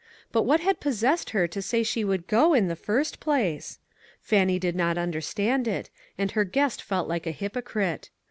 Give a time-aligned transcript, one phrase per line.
[0.31, 3.77] But what had possessed her to say she would go, in the first place?
[4.19, 8.09] Fannie did not understand it, and her guest felt like a hypocrite.